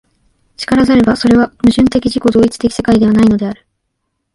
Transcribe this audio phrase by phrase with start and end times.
[0.57, 3.67] 然らざれば、それは矛盾的自己同一的世界ではないのである。